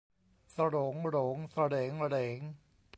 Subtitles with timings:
[0.51, 2.39] โสรงโหรงเสรงเหรง